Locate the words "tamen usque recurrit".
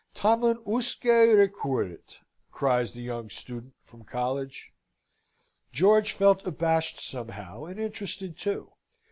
0.15-2.17